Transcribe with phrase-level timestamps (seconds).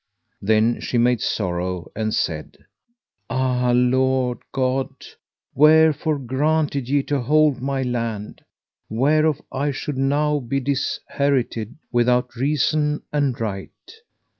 [0.41, 2.57] Then she made sorrow and said:
[3.29, 4.89] Ah, Lord God,
[5.53, 8.43] wherefore granted ye to hold my land,
[8.89, 13.69] whereof I should now be disherited without reason and right?